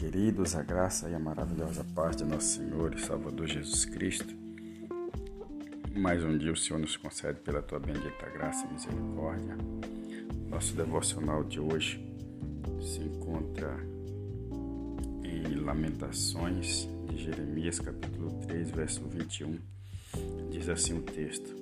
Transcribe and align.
queridos, 0.00 0.56
a 0.56 0.62
graça 0.62 1.10
e 1.10 1.14
a 1.14 1.18
maravilhosa 1.18 1.84
paz 1.94 2.16
de 2.16 2.24
nosso 2.24 2.56
Senhor 2.56 2.94
e 2.94 2.98
Salvador 2.98 3.46
Jesus 3.46 3.84
Cristo. 3.84 4.34
Mais 5.94 6.24
um 6.24 6.38
dia 6.38 6.50
o 6.50 6.56
Senhor 6.56 6.80
nos 6.80 6.96
concede 6.96 7.38
pela 7.40 7.60
tua 7.60 7.78
bendita 7.78 8.30
graça 8.32 8.66
e 8.66 8.72
misericórdia. 8.72 9.58
Nosso 10.48 10.74
devocional 10.74 11.44
de 11.44 11.60
hoje 11.60 12.02
se 12.80 12.98
encontra 13.00 13.76
em 15.22 15.56
Lamentações 15.56 16.88
de 17.06 17.18
Jeremias, 17.22 17.78
capítulo 17.78 18.30
3, 18.46 18.70
verso 18.70 19.06
21. 19.06 19.58
Diz 20.50 20.70
assim 20.70 20.96
o 20.96 21.02
texto: 21.02 21.54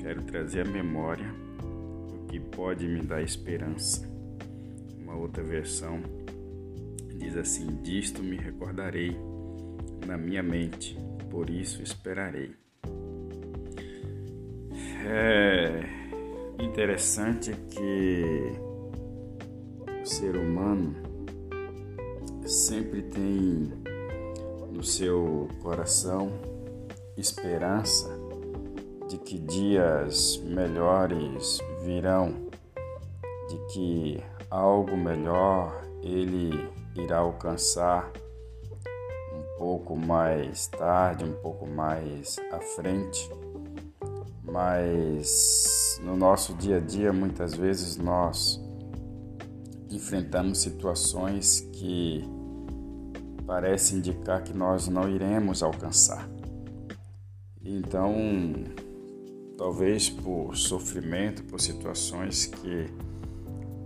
Quero 0.00 0.24
trazer 0.24 0.66
à 0.66 0.68
memória 0.68 1.32
o 1.62 2.26
que 2.26 2.40
pode 2.40 2.88
me 2.88 3.00
dar 3.00 3.22
esperança. 3.22 4.10
Uma 4.98 5.14
outra 5.14 5.44
versão 5.44 6.02
diz 7.20 7.36
assim: 7.36 7.66
Disto 7.82 8.22
me 8.22 8.36
recordarei 8.36 9.16
na 10.06 10.16
minha 10.16 10.42
mente, 10.42 10.96
por 11.30 11.50
isso 11.50 11.82
esperarei. 11.82 12.52
É 15.06 15.82
interessante 16.58 17.52
que 17.70 18.52
o 20.02 20.06
ser 20.06 20.34
humano 20.34 20.94
sempre 22.46 23.02
tem 23.02 23.70
no 24.72 24.82
seu 24.82 25.48
coração 25.62 26.32
esperança 27.16 28.08
de 29.08 29.18
que 29.18 29.38
dias 29.38 30.38
melhores 30.44 31.58
virão, 31.84 32.48
de 33.48 33.58
que 33.72 34.22
algo 34.50 34.96
melhor 34.96 35.84
ele 36.02 36.68
irá 36.96 37.18
alcançar 37.18 38.10
um 39.32 39.58
pouco 39.58 39.96
mais 39.96 40.66
tarde, 40.66 41.24
um 41.24 41.32
pouco 41.40 41.66
mais 41.66 42.38
à 42.50 42.60
frente. 42.60 43.30
Mas 44.42 46.00
no 46.02 46.16
nosso 46.16 46.54
dia 46.54 46.78
a 46.78 46.80
dia, 46.80 47.12
muitas 47.12 47.54
vezes 47.54 47.96
nós 47.96 48.60
enfrentamos 49.90 50.58
situações 50.58 51.60
que 51.72 52.24
parecem 53.46 53.98
indicar 53.98 54.42
que 54.42 54.56
nós 54.56 54.88
não 54.88 55.08
iremos 55.08 55.62
alcançar. 55.62 56.28
Então, 57.62 58.14
talvez 59.58 60.08
por 60.08 60.56
sofrimento, 60.56 61.44
por 61.44 61.60
situações 61.60 62.46
que 62.46 62.86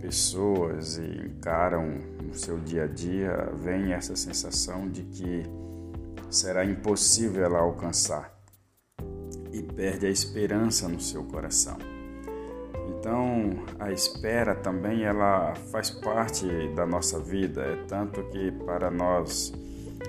pessoas 0.05 0.99
encaram 0.99 1.97
no 2.21 2.35
seu 2.35 2.59
dia 2.59 2.83
a 2.83 2.87
dia, 2.87 3.49
vem 3.55 3.91
essa 3.91 4.15
sensação 4.15 4.87
de 4.87 5.01
que 5.01 5.43
será 6.29 6.63
impossível 6.63 7.43
ela 7.43 7.57
alcançar 7.57 8.31
e 9.51 9.63
perde 9.63 10.05
a 10.05 10.09
esperança 10.09 10.87
no 10.87 10.99
seu 11.01 11.23
coração. 11.23 11.77
Então, 12.87 13.63
a 13.79 13.91
espera 13.91 14.53
também 14.53 15.03
ela 15.05 15.55
faz 15.71 15.89
parte 15.89 16.45
da 16.75 16.85
nossa 16.85 17.19
vida, 17.19 17.63
é 17.63 17.75
tanto 17.87 18.21
que 18.25 18.51
para 18.51 18.91
nós 18.91 19.51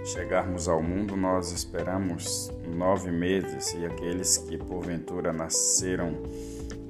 chegarmos 0.04 0.68
ao 0.68 0.82
mundo 0.82 1.16
nós 1.16 1.52
esperamos 1.52 2.52
nove 2.68 3.10
meses 3.10 3.72
e 3.72 3.86
aqueles 3.86 4.36
que 4.36 4.58
porventura 4.58 5.32
nasceram 5.32 6.12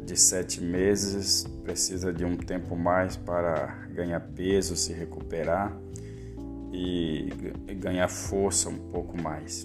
de 0.05 0.17
sete 0.17 0.61
meses 0.61 1.47
precisa 1.67 2.13
de 2.13 2.25
um 2.25 2.37
tempo 2.37 2.77
mais 2.77 3.17
para 3.17 3.67
ganhar 3.93 4.21
peso, 4.21 4.77
se 4.77 4.93
recuperar 4.93 5.77
e 6.73 7.29
ganhar 7.81 8.07
força 8.07 8.69
um 8.69 8.79
pouco 8.91 9.21
mais. 9.21 9.65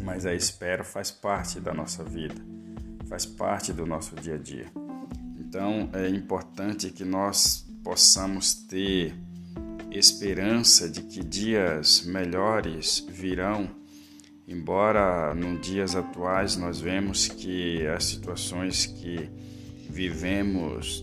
Mas 0.00 0.24
a 0.24 0.32
espera 0.32 0.84
faz 0.84 1.10
parte 1.10 1.58
da 1.58 1.74
nossa 1.74 2.04
vida, 2.04 2.40
faz 3.08 3.26
parte 3.26 3.72
do 3.72 3.84
nosso 3.84 4.14
dia 4.14 4.36
a 4.36 4.38
dia. 4.38 4.66
Então 5.40 5.90
é 5.92 6.08
importante 6.08 6.88
que 6.90 7.04
nós 7.04 7.66
possamos 7.82 8.54
ter 8.54 9.12
esperança 9.90 10.88
de 10.88 11.02
que 11.02 11.24
dias 11.24 12.04
melhores 12.04 13.04
virão 13.10 13.82
Embora 14.46 15.34
nos 15.34 15.60
dias 15.60 15.94
atuais 15.94 16.56
nós 16.56 16.80
vemos 16.80 17.28
que 17.28 17.86
as 17.86 18.04
situações 18.04 18.86
que 18.86 19.30
vivemos 19.92 21.02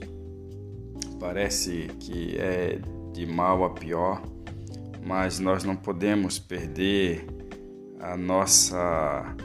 parece 1.19 1.87
que 1.99 2.35
é 2.37 2.79
de 3.13 3.25
mal 3.25 3.63
a 3.63 3.69
pior, 3.69 4.23
mas 5.05 5.39
nós 5.39 5.63
não 5.63 5.75
podemos 5.75 6.39
perder 6.39 7.23
a 7.99 8.17
nossa 8.17 9.35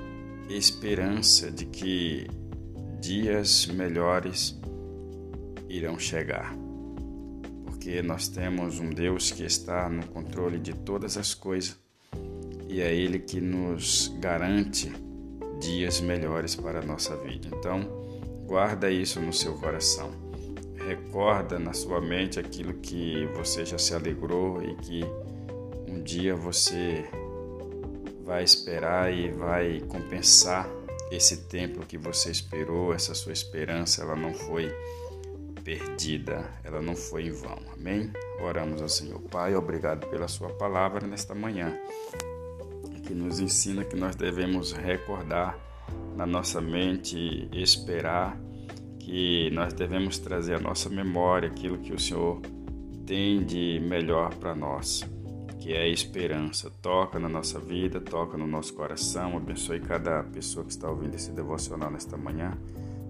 esperança 0.49 1.50
de 1.50 1.66
que 1.66 2.27
dias 3.00 3.66
melhores 3.66 4.59
irão 5.69 5.99
chegar. 5.99 6.56
Porque 7.66 8.00
nós 8.00 8.28
temos 8.28 8.81
um 8.81 8.88
Deus 8.88 9.31
que 9.31 9.44
está 9.44 9.91
no 9.91 10.06
controle 10.06 10.59
de 10.59 10.72
todas 10.72 11.19
as 11.19 11.34
coisas 11.34 11.78
e 12.66 12.81
é 12.81 12.94
Ele 12.94 13.19
que 13.19 13.41
nos 13.41 14.09
garante 14.21 14.91
dias 15.61 16.00
melhores 16.00 16.55
para 16.55 16.81
a 16.81 16.82
nossa 16.82 17.16
vida. 17.16 17.49
Então, 17.53 18.05
guarda 18.47 18.91
isso 18.91 19.21
no 19.21 19.32
seu 19.32 19.55
coração. 19.55 20.10
Recorda 20.77 21.59
na 21.59 21.72
sua 21.72 22.00
mente 22.00 22.38
aquilo 22.38 22.75
que 22.75 23.27
você 23.34 23.65
já 23.65 23.78
se 23.78 23.94
alegrou 23.94 24.62
e 24.62 24.75
que 24.77 25.05
um 25.88 26.03
dia 26.03 26.37
você 26.37 27.05
vai 28.25 28.44
esperar 28.44 29.12
e 29.12 29.31
vai 29.31 29.81
compensar 29.88 30.69
esse 31.10 31.44
tempo 31.49 31.87
que 31.87 31.97
você 31.97 32.31
esperou, 32.31 32.93
essa 32.93 33.15
sua 33.15 33.32
esperança, 33.32 34.03
ela 34.03 34.16
não 34.16 34.34
foi 34.34 34.75
perdida, 35.62 36.44
ela 36.62 36.82
não 36.82 36.94
foi 36.94 37.26
em 37.26 37.31
vão. 37.31 37.59
Amém? 37.72 38.12
Oramos 38.41 38.82
ao 38.82 38.88
Senhor. 38.88 39.21
Pai, 39.21 39.55
obrigado 39.55 40.06
pela 40.09 40.28
sua 40.28 40.50
palavra 40.50 41.06
nesta 41.06 41.34
manhã 41.34 41.78
que 43.05 43.15
nos 43.15 43.38
ensina 43.38 43.84
que 43.84 43.97
nós 43.97 44.16
devemos 44.16 44.72
recordar 44.72 45.59
na 46.14 46.26
nossa 46.26 46.60
mente, 46.60 47.48
esperar, 47.52 48.38
que 48.98 49.50
nós 49.50 49.72
devemos 49.75 50.19
trazer 50.19 50.54
à 50.54 50.60
nossa 50.60 50.88
memória 50.88 51.48
aquilo 51.48 51.78
que 51.78 51.92
o 51.92 51.98
Senhor 51.98 52.41
tem 53.04 53.44
de 53.44 53.78
melhor 53.80 54.34
para 54.36 54.54
nós, 54.54 55.04
que 55.60 55.72
é 55.72 55.82
a 55.82 55.88
esperança. 55.88 56.70
Toca 56.80 57.19
na 57.19 57.28
nossa 57.28 57.58
vida, 57.58 58.00
toca 58.00 58.38
no 58.38 58.47
nosso 58.47 58.72
coração, 58.72 59.36
abençoe 59.36 59.80
cada 59.80 60.22
pessoa 60.22 60.64
que 60.64 60.70
está 60.70 60.88
ouvindo 60.88 61.14
esse 61.14 61.32
devocional 61.32 61.91
nesta 61.91 62.16
manhã 62.16 62.56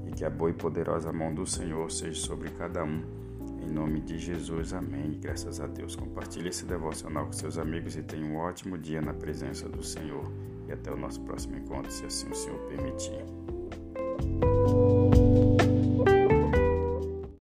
e 0.06 0.10
que 0.10 0.24
a 0.24 0.30
boa 0.30 0.50
e 0.50 0.54
poderosa 0.54 1.12
mão 1.12 1.32
do 1.32 1.46
Senhor 1.46 1.90
seja 1.90 2.20
sobre 2.20 2.50
cada 2.50 2.82
um 2.82 3.24
em 3.64 3.70
nome 3.72 4.00
de 4.00 4.18
Jesus, 4.18 4.74
amém. 4.74 5.18
Graças 5.18 5.58
a 5.58 5.66
Deus. 5.66 5.96
Compartilhe 5.96 6.50
esse 6.50 6.66
devocional 6.66 7.26
com 7.26 7.32
seus 7.32 7.56
amigos 7.56 7.96
e 7.96 8.02
tenha 8.02 8.26
um 8.26 8.36
ótimo 8.36 8.76
dia 8.76 9.00
na 9.00 9.14
presença 9.14 9.68
do 9.68 9.82
Senhor. 9.82 10.30
E 10.68 10.72
até 10.72 10.90
o 10.90 10.96
nosso 10.96 11.20
próximo 11.22 11.56
encontro, 11.56 11.90
se 11.90 12.06
assim 12.06 12.28
o 12.30 12.34
Senhor 12.34 12.58
permitir. 12.68 13.24